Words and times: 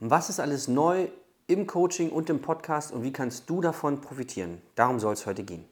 Was 0.00 0.30
ist 0.30 0.38
alles 0.38 0.68
neu 0.68 1.08
im 1.48 1.66
Coaching 1.66 2.10
und 2.10 2.30
im 2.30 2.40
Podcast 2.40 2.92
und 2.92 3.02
wie 3.02 3.12
kannst 3.12 3.50
du 3.50 3.60
davon 3.60 4.00
profitieren? 4.00 4.62
Darum 4.76 5.00
soll 5.00 5.14
es 5.14 5.26
heute 5.26 5.42
gehen. 5.42 5.64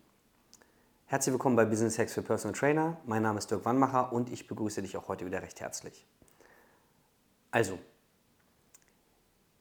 Herzlich 1.04 1.32
willkommen 1.32 1.54
bei 1.54 1.64
Business 1.64 1.96
Hacks 1.96 2.12
für 2.12 2.22
Personal 2.22 2.58
Trainer. 2.58 2.96
Mein 3.06 3.22
Name 3.22 3.38
ist 3.38 3.52
Dirk 3.52 3.64
Wannmacher 3.64 4.12
und 4.12 4.32
ich 4.32 4.48
begrüße 4.48 4.82
dich 4.82 4.96
auch 4.96 5.06
heute 5.06 5.26
wieder 5.26 5.42
recht 5.42 5.60
herzlich. 5.60 6.04
Also, 7.52 7.78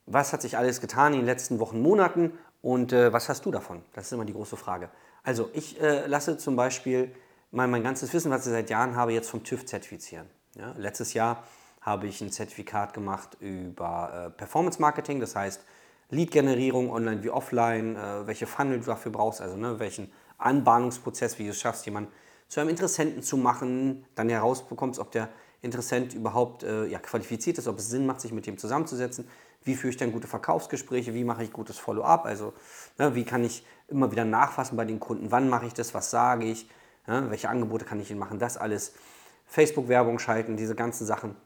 was 0.06 0.32
hat 0.32 0.42
sich 0.42 0.58
alles 0.58 0.80
getan 0.80 1.12
in 1.12 1.20
den 1.20 1.26
letzten 1.26 1.60
Wochen, 1.60 1.80
Monaten 1.80 2.36
und 2.60 2.92
äh, 2.92 3.12
was 3.12 3.28
hast 3.28 3.46
du 3.46 3.52
davon? 3.52 3.84
Das 3.92 4.06
ist 4.06 4.12
immer 4.12 4.24
die 4.24 4.32
große 4.32 4.56
Frage. 4.56 4.90
Also, 5.22 5.48
ich 5.52 5.80
äh, 5.80 6.08
lasse 6.08 6.38
zum 6.38 6.56
Beispiel 6.56 7.14
mein, 7.52 7.70
mein 7.70 7.84
ganzes 7.84 8.12
Wissen, 8.12 8.32
was 8.32 8.44
ich 8.44 8.52
seit 8.52 8.68
Jahren 8.68 8.96
habe, 8.96 9.12
jetzt 9.12 9.30
vom 9.30 9.44
TÜV 9.44 9.64
zertifizieren. 9.64 10.26
Ja, 10.56 10.74
letztes 10.76 11.14
Jahr 11.14 11.44
habe 11.86 12.08
ich 12.08 12.20
ein 12.20 12.32
Zertifikat 12.32 12.92
gemacht 12.92 13.36
über 13.38 14.26
äh, 14.26 14.30
Performance 14.30 14.80
Marketing, 14.80 15.20
das 15.20 15.36
heißt 15.36 15.64
Lead-Generierung 16.10 16.90
online 16.90 17.22
wie 17.22 17.30
offline, 17.30 17.94
äh, 17.94 18.26
welche 18.26 18.48
Funnel 18.48 18.80
du 18.80 18.86
dafür 18.86 19.12
brauchst, 19.12 19.40
also 19.40 19.56
ne, 19.56 19.78
welchen 19.78 20.10
Anbahnungsprozess, 20.38 21.38
wie 21.38 21.44
du 21.44 21.50
es 21.50 21.60
schaffst, 21.60 21.86
jemanden 21.86 22.10
zu 22.48 22.60
einem 22.60 22.70
Interessenten 22.70 23.22
zu 23.22 23.36
machen, 23.36 24.04
dann 24.16 24.28
herausbekommst, 24.28 24.98
ob 24.98 25.12
der 25.12 25.28
Interessent 25.62 26.12
überhaupt 26.12 26.64
äh, 26.64 26.86
ja, 26.86 26.98
qualifiziert 26.98 27.56
ist, 27.58 27.68
ob 27.68 27.78
es 27.78 27.88
Sinn 27.88 28.04
macht, 28.04 28.20
sich 28.20 28.32
mit 28.32 28.46
dem 28.46 28.58
zusammenzusetzen, 28.58 29.28
wie 29.62 29.76
führe 29.76 29.90
ich 29.90 29.96
dann 29.96 30.12
gute 30.12 30.26
Verkaufsgespräche, 30.26 31.14
wie 31.14 31.24
mache 31.24 31.44
ich 31.44 31.52
gutes 31.52 31.78
Follow-up, 31.78 32.26
also 32.26 32.52
ne, 32.98 33.14
wie 33.14 33.24
kann 33.24 33.44
ich 33.44 33.64
immer 33.86 34.10
wieder 34.10 34.24
nachfassen 34.24 34.76
bei 34.76 34.84
den 34.84 34.98
Kunden, 34.98 35.30
wann 35.30 35.48
mache 35.48 35.66
ich 35.66 35.72
das, 35.72 35.94
was 35.94 36.10
sage 36.10 36.46
ich, 36.46 36.68
ne, 37.06 37.30
welche 37.30 37.48
Angebote 37.48 37.84
kann 37.84 38.00
ich 38.00 38.10
ihnen 38.10 38.18
machen, 38.18 38.40
das 38.40 38.56
alles. 38.56 38.94
Facebook-Werbung 39.48 40.18
schalten, 40.18 40.56
diese 40.56 40.74
ganzen 40.74 41.06
Sachen 41.06 41.36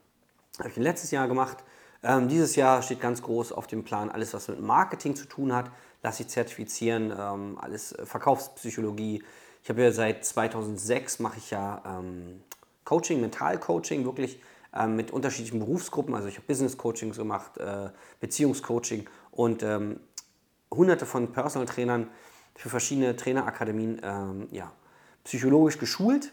habe 0.60 0.70
ich 0.70 0.76
letztes 0.76 1.10
Jahr 1.10 1.28
gemacht. 1.28 1.58
Ähm, 2.02 2.28
dieses 2.28 2.56
Jahr 2.56 2.82
steht 2.82 3.00
ganz 3.00 3.22
groß 3.22 3.52
auf 3.52 3.66
dem 3.66 3.84
Plan, 3.84 4.10
alles 4.10 4.32
was 4.32 4.48
mit 4.48 4.60
Marketing 4.60 5.16
zu 5.16 5.26
tun 5.26 5.54
hat, 5.54 5.70
lasse 6.02 6.22
ich 6.22 6.28
zertifizieren, 6.28 7.12
ähm, 7.16 7.58
alles 7.60 7.92
äh, 7.92 8.06
Verkaufspsychologie. 8.06 9.22
Ich 9.62 9.68
habe 9.68 9.82
ja 9.82 9.92
seit 9.92 10.24
2006 10.24 11.18
mache 11.18 11.38
ich 11.38 11.50
ja 11.50 11.82
ähm, 11.84 12.42
Coaching, 12.84 13.20
Mental-Coaching, 13.20 14.04
wirklich 14.04 14.40
ähm, 14.74 14.96
mit 14.96 15.10
unterschiedlichen 15.10 15.58
Berufsgruppen. 15.58 16.14
Also 16.14 16.28
ich 16.28 16.36
habe 16.36 16.46
Business-Coachings 16.46 17.18
gemacht, 17.18 17.58
äh, 17.58 17.90
Beziehungscoaching 18.20 19.08
und 19.30 19.62
ähm, 19.62 20.00
hunderte 20.70 21.04
von 21.04 21.32
Personal-Trainern 21.32 22.08
für 22.54 22.70
verschiedene 22.70 23.16
Trainerakademien 23.16 24.00
ähm, 24.02 24.48
ja, 24.50 24.72
psychologisch 25.24 25.78
geschult 25.78 26.32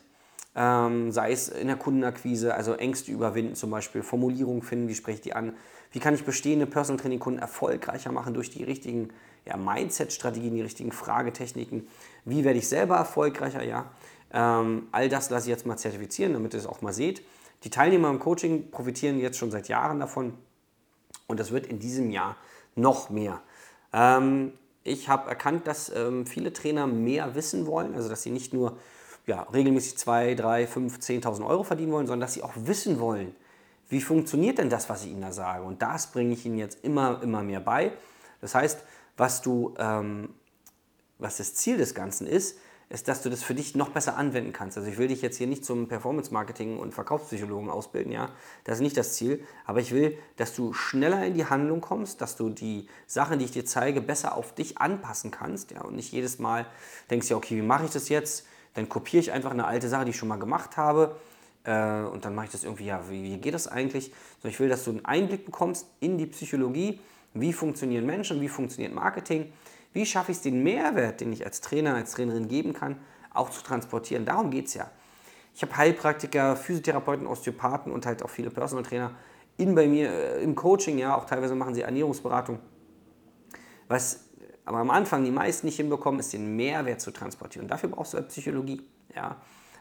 ähm, 0.58 1.11
sei 1.11 1.31
es 1.31 1.50
in 1.50 1.67
der 1.67 1.75
Kundenakquise, 1.75 2.55
also 2.55 2.73
Ängste 2.73 3.11
überwinden 3.11 3.55
zum 3.55 3.69
Beispiel, 3.69 4.02
Formulierungen 4.02 4.63
finden, 4.63 4.88
wie 4.88 4.95
spreche 4.95 5.17
ich 5.17 5.22
die 5.22 5.33
an, 5.33 5.53
wie 5.91 6.00
kann 6.00 6.16
ich 6.16 6.25
bestehende 6.25 6.66
Personal 6.66 7.00
Training 7.00 7.19
Kunden 7.19 7.39
erfolgreicher 7.39 8.11
machen 8.11 8.33
durch 8.33 8.50
die 8.50 8.63
richtigen 8.63 9.09
ja, 9.45 9.55
Mindset-Strategien, 9.55 10.55
die 10.55 10.61
richtigen 10.61 10.91
Fragetechniken, 10.91 11.88
wie 12.25 12.44
werde 12.44 12.58
ich 12.58 12.67
selber 12.67 12.97
erfolgreicher, 12.97 13.63
ja. 13.63 13.91
Ähm, 14.33 14.88
all 14.91 15.08
das 15.08 15.30
lasse 15.30 15.45
ich 15.45 15.52
jetzt 15.52 15.67
mal 15.67 15.78
zertifizieren, 15.78 16.33
damit 16.33 16.53
ihr 16.53 16.59
es 16.59 16.66
auch 16.66 16.81
mal 16.81 16.91
seht. 16.91 17.22
Die 17.63 17.69
Teilnehmer 17.69 18.09
im 18.09 18.19
Coaching 18.19 18.72
profitieren 18.72 19.19
jetzt 19.19 19.38
schon 19.38 19.52
seit 19.52 19.67
Jahren 19.67 20.00
davon 20.00 20.33
und 21.28 21.39
das 21.39 21.52
wird 21.52 21.67
in 21.67 21.80
diesem 21.80 22.09
Jahr 22.09 22.35
noch 22.75 23.11
mehr. 23.11 23.41
Ähm, 23.94 24.53
ich 24.83 25.08
habe 25.08 25.30
erkannt, 25.30 25.67
dass 25.67 25.89
ähm, 25.95 26.25
viele 26.25 26.52
Trainer 26.52 26.88
mehr 26.88 27.35
wissen 27.35 27.67
wollen, 27.67 27.94
also 27.94 28.09
dass 28.09 28.23
sie 28.23 28.31
nicht 28.31 28.53
nur 28.53 28.78
ja, 29.28 29.42
regelmäßig 29.53 29.97
2, 29.97 30.36
3, 30.36 30.67
5, 30.67 30.97
10.000 30.97 31.45
Euro 31.45 31.64
verdienen 31.64 31.92
wollen, 31.92 32.08
sondern 32.08 32.22
dass 32.22 32.33
sie 32.33 32.44
auch 32.44 32.53
wissen 32.56 33.00
wollen, 33.00 33.36
wie 33.89 34.02
funktioniert 34.02 34.58
denn 34.58 34.69
das, 34.69 34.89
was 34.89 35.03
ich 35.03 35.11
ihnen 35.11 35.22
da 35.22 35.31
sage. 35.31 35.64
Und 35.64 35.81
das 35.81 36.08
bringe 36.08 36.34
ich 36.34 36.45
ihnen 36.45 36.58
jetzt 36.58 36.84
immer, 36.84 37.22
immer 37.22 37.44
mehr 37.44 37.59
bei. 37.59 37.92
Das 38.42 38.56
heißt, 38.56 38.84
was, 39.17 39.42
du, 39.42 39.75
ähm, 39.78 40.30
was 41.19 41.38
das 41.38 41.53
Ziel 41.53 41.78
des 41.78 41.94
Ganzen 41.94 42.25
ist, 42.28 42.58
ist, 42.89 43.09
dass 43.09 43.22
du 43.22 43.30
das 43.30 43.44
für 43.44 43.53
dich 43.53 43.75
noch 43.75 43.89
besser 43.89 44.16
anwenden 44.16 44.53
kannst. 44.53 44.78
Also 44.78 44.90
ich 44.90 44.97
will 44.97 45.09
dich 45.09 45.22
jetzt 45.22 45.38
hier 45.38 45.47
nicht 45.47 45.66
zum 45.66 45.90
Performance-Marketing 45.90 46.78
und 46.78 46.94
Verkaufspsychologen 46.94 47.69
ausbilden, 47.69 48.13
ja, 48.13 48.30
das 48.63 48.78
ist 48.78 48.81
nicht 48.81 48.96
das 48.96 49.13
Ziel, 49.13 49.44
aber 49.66 49.81
ich 49.81 49.91
will, 49.91 50.18
dass 50.38 50.56
du 50.56 50.72
schneller 50.72 51.25
in 51.25 51.34
die 51.34 51.46
Handlung 51.46 51.81
kommst, 51.81 52.22
dass 52.22 52.38
du 52.38 52.50
die 52.50 52.88
Sachen, 53.06 53.40
die 53.40 53.46
ich 53.46 53.51
dir 53.51 53.66
zeige, 53.66 54.00
besser 54.00 54.38
auf 54.38 54.56
dich 54.56 54.78
anpassen 54.78 55.31
kannst, 55.31 55.72
ja, 55.72 55.81
und 55.81 55.97
nicht 55.97 56.13
jedes 56.13 56.40
Mal 56.40 56.66
denkst, 57.09 57.30
ja, 57.30 57.35
okay, 57.35 57.57
wie 57.57 57.62
mache 57.62 57.84
ich 57.84 57.91
das 57.91 58.07
jetzt? 58.07 58.46
Dann 58.77 58.89
kopiere 58.89 59.21
ich 59.21 59.31
einfach 59.31 59.49
eine 59.49 59.65
alte 59.65 59.89
Sache, 59.89 60.05
die 60.05 60.11
ich 60.11 60.17
schon 60.17 60.29
mal 60.29 60.38
gemacht 60.38 60.77
habe 60.77 61.15
äh, 61.63 62.03
und 62.03 62.25
dann 62.25 62.35
mache 62.35 62.45
ich 62.45 62.51
das 62.51 62.63
irgendwie, 62.63 62.85
ja, 62.85 63.01
wie, 63.09 63.23
wie 63.23 63.38
geht 63.39 63.55
das 63.55 63.67
eigentlich? 63.67 64.11
So, 64.39 64.47
ich 64.47 64.59
will, 64.59 64.69
dass 64.69 64.83
du 64.83 64.91
einen 64.91 65.03
Einblick 65.03 65.45
bekommst 65.45 65.88
in 65.99 66.19
die 66.19 66.27
Psychologie, 66.27 66.99
wie 67.33 67.53
funktionieren 67.53 68.05
Menschen, 68.05 68.39
wie 68.39 68.47
funktioniert 68.47 68.93
Marketing, 68.93 69.51
wie 69.93 70.05
schaffe 70.05 70.31
ich 70.31 70.38
es, 70.38 70.43
den 70.43 70.61
Mehrwert, 70.61 71.21
den 71.21 71.33
ich 71.33 71.43
als 71.43 71.59
Trainer, 71.59 71.95
als 71.95 72.11
Trainerin 72.11 72.49
geben 72.49 72.73
kann, 72.73 72.99
auch 73.33 73.49
zu 73.49 73.63
transportieren. 73.63 74.25
Darum 74.25 74.51
geht 74.51 74.67
es 74.67 74.75
ja. 74.75 74.91
Ich 75.55 75.63
habe 75.63 75.75
Heilpraktiker, 75.75 76.55
Physiotherapeuten, 76.55 77.25
Osteopathen 77.25 77.91
und 77.91 78.05
halt 78.05 78.21
auch 78.21 78.29
viele 78.29 78.51
Personal 78.51 78.85
Trainer 78.85 79.15
in 79.57 79.73
bei 79.73 79.88
mir 79.88 80.11
äh, 80.11 80.44
im 80.44 80.53
Coaching, 80.53 80.99
ja, 80.99 81.17
auch 81.17 81.25
teilweise 81.25 81.55
machen 81.55 81.73
sie 81.73 81.81
Ernährungsberatung. 81.81 82.59
Was 83.88 84.26
aber 84.67 84.79
am 84.79 84.89
Anfang 84.89 85.23
die 85.23 85.31
meisten 85.31 85.66
nicht 85.66 85.78
hinbekommen, 85.78 86.19
ist 86.19 86.33
den 86.33 86.57
Mehrwert 86.57 87.00
zu 87.00 87.11
transportieren. 87.11 87.69
Dafür 87.69 87.88
brauchst 87.88 88.13
du 88.13 88.17
halt 88.17 88.28
Psychologie. 88.28 88.81
Ja? 89.16 89.38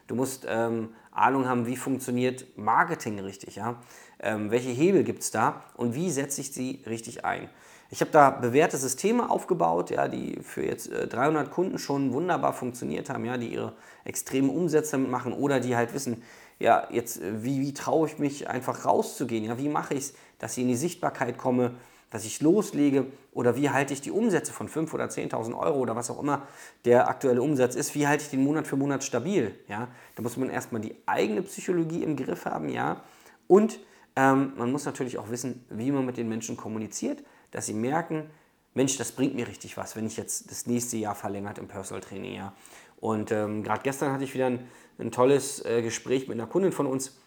Du 0.07 0.15
musst 0.15 0.47
ähm, 0.49 0.91
Ahnung 1.11 1.49
haben, 1.49 1.67
wie 1.67 1.77
funktioniert 1.77 2.47
Marketing 2.57 3.19
richtig. 3.19 3.57
Ja? 3.57 3.83
Ähm, 4.21 4.53
welche 4.53 4.69
Hebel 4.69 5.03
gibt 5.03 5.23
es 5.23 5.33
da 5.33 5.65
und 5.75 5.97
wie 5.97 6.09
setze 6.09 6.41
ich 6.41 6.53
sie 6.53 6.85
richtig 6.87 7.25
ein? 7.25 7.49
Ich 7.91 8.01
habe 8.01 8.13
da 8.13 8.31
bewährte 8.31 8.77
Systeme 8.77 9.29
aufgebaut, 9.29 9.91
ja, 9.91 10.07
die 10.07 10.39
für 10.43 10.65
jetzt 10.65 10.91
äh, 10.93 11.09
300 11.09 11.51
Kunden 11.51 11.79
schon 11.79 12.13
wunderbar 12.13 12.53
funktioniert 12.53 13.11
haben, 13.11 13.25
ja, 13.25 13.39
die 13.39 13.49
ihre 13.49 13.73
extremen 14.05 14.51
Umsätze 14.51 14.93
damit 14.93 15.11
machen 15.11 15.33
oder 15.33 15.59
die 15.59 15.75
halt 15.75 15.95
wissen, 15.95 16.23
ja, 16.61 16.87
jetzt, 16.93 17.21
äh, 17.21 17.43
wie, 17.43 17.61
wie 17.61 17.75
traue 17.75 18.07
ich 18.07 18.19
mich 18.21 18.49
einfach 18.49 18.85
rauszugehen? 18.85 19.45
Ja, 19.45 19.59
wie 19.59 19.69
mache 19.69 19.95
ich 19.95 20.01
es, 20.01 20.15
dass 20.39 20.57
ich 20.57 20.63
in 20.63 20.69
die 20.69 20.77
Sichtbarkeit 20.77 21.39
komme? 21.39 21.75
Dass 22.11 22.25
ich 22.25 22.41
loslege 22.41 23.07
oder 23.33 23.57
wie 23.57 23.71
halte 23.71 23.93
ich 23.93 24.01
die 24.01 24.11
Umsätze 24.11 24.53
von 24.53 24.69
5.000 24.69 24.95
oder 24.95 25.07
10.000 25.07 25.59
Euro 25.59 25.79
oder 25.79 25.97
was 25.97 26.11
auch 26.11 26.21
immer 26.21 26.47
der 26.85 27.09
aktuelle 27.09 27.43
Umsatz 27.43 27.75
ist, 27.75 27.95
wie 27.95 28.07
halte 28.07 28.25
ich 28.25 28.31
den 28.31 28.45
Monat 28.45 28.67
für 28.67 28.77
Monat 28.77 29.05
stabil. 29.05 29.55
Ja? 29.69 29.89
Da 30.15 30.23
muss 30.23 30.37
man 30.37 30.49
erstmal 30.51 30.81
die 30.81 30.95
eigene 31.07 31.43
Psychologie 31.43 32.03
im 32.03 32.17
Griff 32.17 32.45
haben, 32.45 32.69
ja. 32.69 33.03
Und 33.49 33.81
ähm, 34.17 34.53
man 34.57 34.73
muss 34.73 34.85
natürlich 34.85 35.19
auch 35.19 35.31
wissen, 35.31 35.65
wie 35.69 35.91
man 35.91 36.07
mit 36.07 36.17
den 36.17 36.29
Menschen 36.29 36.57
kommuniziert, 36.57 37.23
dass 37.51 37.67
sie 37.67 37.75
merken, 37.75 38.31
Mensch, 38.75 38.97
das 38.99 39.13
bringt 39.13 39.35
mir 39.35 39.49
richtig 39.49 39.77
was, 39.77 39.97
wenn 39.97 40.07
ich 40.07 40.17
jetzt 40.17 40.51
das 40.51 40.67
nächste 40.67 40.97
Jahr 40.97 41.15
verlängert 41.15 41.59
im 41.59 41.69
Personal 41.69 42.03
Training, 42.03 42.35
ja. 42.35 42.53
Und 43.01 43.31
ähm, 43.31 43.63
gerade 43.63 43.83
gestern 43.83 44.13
hatte 44.13 44.25
ich 44.25 44.35
wieder 44.35 44.47
ein, 44.47 44.67
ein 44.99 45.11
tolles 45.11 45.65
äh, 45.65 45.83
Gespräch 45.83 46.29
mit 46.29 46.39
einer 46.39 46.49
Kundin 46.49 46.73
von 46.73 46.87
uns. 46.87 47.19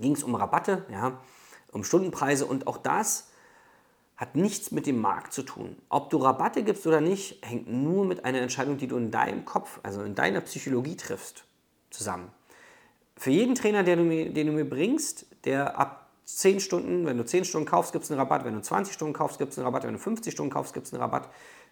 Ging 0.00 0.12
es 0.12 0.22
um 0.22 0.34
Rabatte, 0.34 0.84
ja, 0.90 1.20
um 1.72 1.84
Stundenpreise 1.84 2.46
und 2.46 2.66
auch 2.66 2.78
das 2.78 3.30
hat 4.16 4.36
nichts 4.36 4.70
mit 4.70 4.86
dem 4.86 5.00
Markt 5.00 5.32
zu 5.32 5.42
tun. 5.42 5.76
Ob 5.88 6.10
du 6.10 6.18
Rabatte 6.18 6.62
gibst 6.62 6.86
oder 6.86 7.00
nicht, 7.00 7.44
hängt 7.44 7.68
nur 7.68 8.04
mit 8.04 8.24
einer 8.24 8.40
Entscheidung, 8.40 8.76
die 8.76 8.86
du 8.86 8.96
in 8.96 9.10
deinem 9.10 9.44
Kopf, 9.44 9.80
also 9.82 10.02
in 10.02 10.14
deiner 10.14 10.40
Psychologie 10.40 10.96
triffst, 10.96 11.44
zusammen. 11.90 12.30
Für 13.16 13.30
jeden 13.30 13.54
Trainer, 13.54 13.82
den 13.82 13.98
du 13.98 14.04
mir, 14.04 14.32
den 14.32 14.46
du 14.48 14.52
mir 14.52 14.68
bringst, 14.68 15.26
der 15.44 15.78
ab 15.78 16.10
10 16.24 16.60
Stunden, 16.60 17.06
wenn 17.06 17.18
du 17.18 17.24
10 17.24 17.44
Stunden 17.44 17.66
kaufst, 17.66 17.92
gibt 17.92 18.04
es 18.04 18.10
einen 18.10 18.20
Rabatt, 18.20 18.44
wenn 18.44 18.54
du 18.54 18.62
20 18.62 18.94
Stunden 18.94 19.14
kaufst, 19.14 19.38
gibt 19.38 19.52
es 19.52 19.58
einen 19.58 19.66
Rabatt, 19.66 19.84
wenn 19.84 19.92
du 19.92 19.98
50 19.98 20.32
Stunden 20.32 20.52
kaufst, 20.52 20.74
gibt 20.74 20.86
es 20.86 20.92
einen 20.92 21.02
Rabatt. 21.02 21.28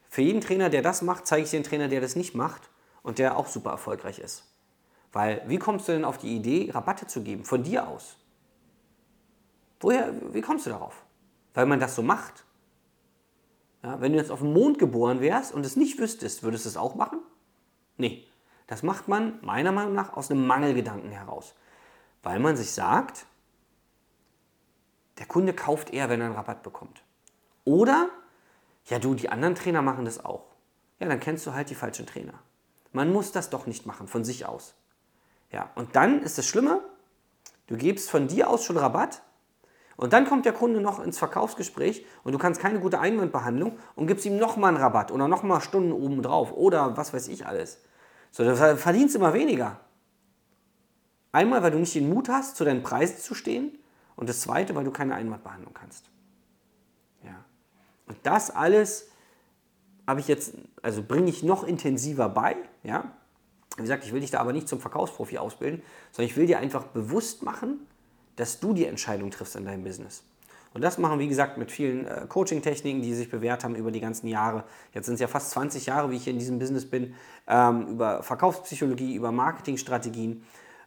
Für 0.08 0.22
jeden 0.22 0.40
Trainer, 0.40 0.68
der 0.68 0.82
das 0.82 1.02
macht, 1.02 1.26
zeige 1.26 1.44
ich 1.44 1.50
dir 1.50 1.56
einen 1.56 1.64
Trainer, 1.64 1.88
der 1.88 2.00
das 2.00 2.16
nicht 2.16 2.34
macht 2.34 2.68
und 3.02 3.18
der 3.18 3.36
auch 3.36 3.46
super 3.46 3.70
erfolgreich 3.70 4.18
ist. 4.18 4.44
Weil, 5.12 5.42
wie 5.46 5.58
kommst 5.58 5.88
du 5.88 5.92
denn 5.92 6.04
auf 6.04 6.18
die 6.18 6.36
Idee, 6.36 6.70
Rabatte 6.72 7.06
zu 7.06 7.22
geben? 7.22 7.44
Von 7.44 7.62
dir 7.62 7.88
aus. 7.88 8.16
Woher, 9.80 10.12
wie 10.32 10.40
kommst 10.40 10.66
du 10.66 10.70
darauf? 10.70 11.04
Weil 11.54 11.66
man 11.66 11.80
das 11.80 11.94
so 11.94 12.02
macht. 12.02 12.44
Ja, 13.82 14.00
wenn 14.00 14.12
du 14.12 14.18
jetzt 14.18 14.30
auf 14.30 14.40
dem 14.40 14.52
Mond 14.52 14.78
geboren 14.78 15.20
wärst 15.20 15.52
und 15.52 15.66
es 15.66 15.76
nicht 15.76 15.98
wüsstest, 15.98 16.42
würdest 16.42 16.64
du 16.64 16.68
es 16.68 16.76
auch 16.76 16.94
machen? 16.94 17.20
Nee, 17.96 18.26
das 18.66 18.82
macht 18.82 19.08
man 19.08 19.38
meiner 19.42 19.72
Meinung 19.72 19.94
nach 19.94 20.12
aus 20.12 20.30
einem 20.30 20.46
Mangelgedanken 20.46 21.10
heraus. 21.10 21.54
Weil 22.22 22.38
man 22.38 22.56
sich 22.56 22.70
sagt, 22.70 23.26
der 25.18 25.26
Kunde 25.26 25.52
kauft 25.52 25.90
eher, 25.90 26.08
wenn 26.08 26.20
er 26.20 26.26
einen 26.26 26.36
Rabatt 26.36 26.62
bekommt. 26.62 27.02
Oder, 27.64 28.08
ja 28.86 28.98
du, 28.98 29.14
die 29.14 29.28
anderen 29.28 29.54
Trainer 29.54 29.82
machen 29.82 30.04
das 30.04 30.24
auch. 30.24 30.46
Ja, 31.00 31.08
dann 31.08 31.20
kennst 31.20 31.46
du 31.46 31.52
halt 31.52 31.68
die 31.70 31.74
falschen 31.74 32.06
Trainer. 32.06 32.34
Man 32.92 33.12
muss 33.12 33.32
das 33.32 33.50
doch 33.50 33.66
nicht 33.66 33.86
machen, 33.86 34.06
von 34.06 34.24
sich 34.24 34.46
aus. 34.46 34.74
Ja, 35.50 35.70
und 35.74 35.96
dann 35.96 36.22
ist 36.22 36.38
das 36.38 36.46
Schlimme, 36.46 36.80
du 37.66 37.76
gibst 37.76 38.10
von 38.10 38.28
dir 38.28 38.48
aus 38.48 38.64
schon 38.64 38.76
Rabatt, 38.76 39.22
und 39.96 40.12
dann 40.12 40.26
kommt 40.26 40.44
der 40.44 40.52
Kunde 40.52 40.80
noch 40.80 41.00
ins 41.00 41.18
Verkaufsgespräch 41.18 42.04
und 42.24 42.32
du 42.32 42.38
kannst 42.38 42.60
keine 42.60 42.80
gute 42.80 42.98
Einwandbehandlung 43.00 43.78
und 43.94 44.06
gibst 44.06 44.24
ihm 44.26 44.38
nochmal 44.38 44.68
einen 44.68 44.82
Rabatt 44.82 45.10
oder 45.12 45.28
nochmal 45.28 45.60
Stunden 45.60 45.92
oben 45.92 46.22
drauf 46.22 46.52
oder 46.52 46.96
was 46.96 47.12
weiß 47.12 47.28
ich 47.28 47.46
alles. 47.46 47.80
So, 48.30 48.44
du 48.44 48.56
verdienst 48.56 49.14
immer 49.14 49.34
weniger. 49.34 49.80
Einmal, 51.32 51.62
weil 51.62 51.70
du 51.70 51.78
nicht 51.78 51.94
den 51.94 52.08
Mut 52.08 52.28
hast, 52.28 52.56
zu 52.56 52.64
deinen 52.64 52.82
Preisen 52.82 53.18
zu 53.18 53.34
stehen 53.34 53.78
und 54.16 54.28
das 54.28 54.40
zweite, 54.40 54.74
weil 54.74 54.84
du 54.84 54.90
keine 54.90 55.14
Einwandbehandlung 55.14 55.74
kannst. 55.74 56.12
Und 58.12 58.18
das 58.24 58.50
alles 58.50 59.08
habe 60.06 60.20
ich 60.20 60.28
jetzt, 60.28 60.54
also 60.82 61.02
bringe 61.02 61.30
ich 61.30 61.42
noch 61.42 61.64
intensiver 61.64 62.28
bei, 62.28 62.56
ja. 62.82 63.10
Wie 63.76 63.82
gesagt, 63.82 64.04
ich 64.04 64.12
will 64.12 64.20
dich 64.20 64.30
da 64.30 64.38
aber 64.40 64.52
nicht 64.52 64.68
zum 64.68 64.80
Verkaufsprofi 64.80 65.38
ausbilden, 65.38 65.82
sondern 66.10 66.30
ich 66.30 66.36
will 66.36 66.46
dir 66.46 66.58
einfach 66.58 66.84
bewusst 66.84 67.42
machen, 67.42 67.86
dass 68.36 68.60
du 68.60 68.72
die 68.72 68.86
Entscheidung 68.86 69.30
triffst 69.30 69.56
in 69.56 69.64
deinem 69.64 69.84
Business. 69.84 70.22
Und 70.74 70.80
das 70.82 70.96
machen, 70.96 71.18
wie 71.18 71.28
gesagt, 71.28 71.58
mit 71.58 71.70
vielen 71.70 72.06
äh, 72.06 72.26
Coaching-Techniken, 72.28 73.02
die 73.02 73.14
sich 73.14 73.30
bewährt 73.30 73.62
haben 73.62 73.74
über 73.74 73.90
die 73.90 74.00
ganzen 74.00 74.26
Jahre. 74.26 74.64
Jetzt 74.94 75.06
sind 75.06 75.14
es 75.14 75.20
ja 75.20 75.28
fast 75.28 75.50
20 75.50 75.86
Jahre, 75.86 76.10
wie 76.10 76.16
ich 76.16 76.26
in 76.26 76.38
diesem 76.38 76.58
Business 76.58 76.88
bin, 76.88 77.14
ähm, 77.46 77.88
über 77.88 78.22
Verkaufspsychologie, 78.22 79.14
über 79.14 79.32
Marketingstrategien. 79.32 80.44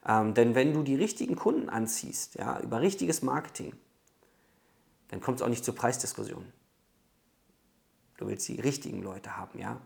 Ähm, 0.08 0.34
denn 0.34 0.56
wenn 0.56 0.74
du 0.74 0.82
die 0.82 0.96
richtigen 0.96 1.36
Kunden 1.36 1.70
anziehst, 1.70 2.36
ja, 2.36 2.60
über 2.62 2.82
richtiges 2.82 3.22
Marketing, 3.22 3.74
dann 5.10 5.22
kommt 5.22 5.40
es 5.40 5.44
auch 5.44 5.50
nicht 5.50 5.64
zur 5.64 5.76
Preisdiskussion. 5.76 6.46
Du 8.18 8.28
willst 8.28 8.48
die 8.48 8.60
richtigen 8.60 9.04
Leute 9.04 9.38
haben, 9.38 9.60
ja 9.60 9.80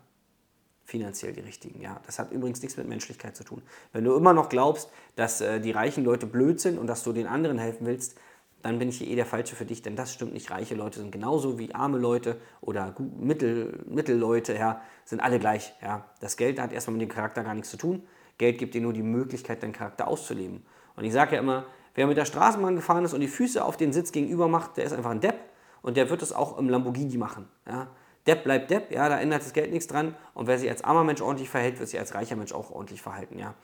finanziell 0.89 1.33
die 1.33 1.41
richtigen. 1.41 1.81
Ja, 1.81 2.01
das 2.05 2.19
hat 2.19 2.31
übrigens 2.31 2.61
nichts 2.61 2.77
mit 2.77 2.87
Menschlichkeit 2.87 3.35
zu 3.35 3.43
tun. 3.43 3.61
Wenn 3.93 4.03
du 4.03 4.15
immer 4.15 4.33
noch 4.33 4.49
glaubst, 4.49 4.89
dass 5.15 5.39
äh, 5.39 5.61
die 5.61 5.71
reichen 5.71 6.03
Leute 6.03 6.25
blöd 6.25 6.59
sind 6.59 6.77
und 6.77 6.87
dass 6.87 7.03
du 7.03 7.13
den 7.13 7.27
anderen 7.27 7.59
helfen 7.59 7.85
willst, 7.85 8.17
dann 8.61 8.79
bin 8.79 8.89
ich 8.89 8.97
hier 8.97 9.07
eh 9.07 9.15
der 9.15 9.25
Falsche 9.25 9.55
für 9.55 9.65
dich, 9.65 9.81
denn 9.81 9.95
das 9.95 10.13
stimmt 10.13 10.33
nicht. 10.33 10.51
Reiche 10.51 10.75
Leute 10.75 10.99
sind 10.99 11.11
genauso 11.11 11.57
wie 11.59 11.73
arme 11.73 11.97
Leute 11.97 12.37
oder 12.59 12.93
Mittel, 13.17 13.85
Mittelleute, 13.87 14.53
ja, 14.53 14.81
sind 15.05 15.21
alle 15.21 15.39
gleich. 15.39 15.73
Ja. 15.81 16.05
Das 16.19 16.35
Geld 16.35 16.59
hat 16.59 16.73
erstmal 16.73 16.97
mit 16.97 17.01
dem 17.03 17.13
Charakter 17.13 17.43
gar 17.43 17.53
nichts 17.53 17.69
zu 17.69 17.77
tun. 17.77 18.03
Geld 18.37 18.57
gibt 18.57 18.73
dir 18.73 18.81
nur 18.81 18.93
die 18.93 19.03
Möglichkeit, 19.03 19.63
deinen 19.63 19.73
Charakter 19.73 20.07
auszuleben. 20.07 20.65
Und 20.95 21.05
ich 21.05 21.13
sage 21.13 21.35
ja 21.35 21.41
immer, 21.41 21.65
wer 21.95 22.07
mit 22.07 22.17
der 22.17 22.25
Straßenbahn 22.25 22.75
gefahren 22.75 23.05
ist 23.05 23.13
und 23.13 23.21
die 23.21 23.27
Füße 23.27 23.63
auf 23.63 23.77
den 23.77 23.93
Sitz 23.93 24.11
gegenüber 24.11 24.47
macht, 24.47 24.77
der 24.77 24.85
ist 24.85 24.93
einfach 24.93 25.11
ein 25.11 25.21
Depp 25.21 25.39
und 25.81 25.95
der 25.95 26.09
wird 26.09 26.21
es 26.21 26.33
auch 26.33 26.57
im 26.57 26.69
Lamborghini 26.69 27.17
machen. 27.17 27.47
Ja. 27.65 27.87
Depp 28.29 28.43
bleibt 28.43 28.69
Depp, 28.69 28.91
ja, 28.91 29.09
da 29.09 29.19
ändert 29.19 29.41
das 29.41 29.53
Geld 29.53 29.71
nichts 29.71 29.87
dran. 29.87 30.15
Und 30.35 30.45
wer 30.45 30.59
sich 30.59 30.69
als 30.69 30.83
armer 30.83 31.03
Mensch 31.03 31.19
ordentlich 31.19 31.49
verhält, 31.49 31.79
wird 31.79 31.89
sich 31.89 31.99
als 31.99 32.13
reicher 32.13 32.35
Mensch 32.35 32.53
auch 32.53 32.69
ordentlich 32.69 33.01
verhalten, 33.01 33.39
ja. 33.39 33.55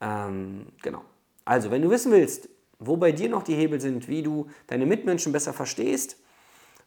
Ähm, 0.00 0.66
genau. 0.82 1.02
Also, 1.44 1.70
wenn 1.70 1.82
du 1.82 1.90
wissen 1.90 2.10
willst, 2.10 2.48
wo 2.80 2.96
bei 2.96 3.12
dir 3.12 3.28
noch 3.28 3.44
die 3.44 3.54
Hebel 3.54 3.80
sind, 3.80 4.08
wie 4.08 4.24
du 4.24 4.48
deine 4.66 4.86
Mitmenschen 4.86 5.32
besser 5.32 5.52
verstehst, 5.52 6.16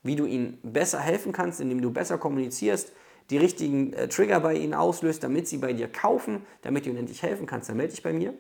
wie 0.04 0.18
du 0.18 0.26
ihnen 0.26 0.60
besser 0.62 1.00
helfen 1.00 1.32
kannst, 1.32 1.62
indem 1.62 1.82
du 1.82 1.90
besser 1.90 2.18
kommunizierst, 2.18 2.92
die 3.30 3.38
richtigen 3.38 3.94
äh, 3.94 4.10
Trigger 4.10 4.42
bei 4.42 4.56
ihnen 4.56 4.74
auslöst, 4.74 5.24
damit 5.24 5.48
sie 5.48 5.58
bei 5.58 5.72
dir 5.72 5.88
kaufen, 5.88 6.46
damit 6.64 6.86
du 6.86 6.90
ihnen 6.90 7.00
endlich 7.00 7.24
helfen 7.24 7.46
kannst, 7.46 7.70
dann 7.70 7.78
melde 7.78 7.94
dich 7.94 8.04
bei 8.04 8.12
mir. 8.12 8.34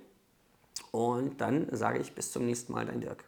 Und 0.91 1.39
dann 1.39 1.67
sage 1.71 1.99
ich 1.99 2.13
bis 2.13 2.31
zum 2.31 2.45
nächsten 2.45 2.73
Mal, 2.73 2.85
dein 2.85 2.99
Dirk. 2.99 3.23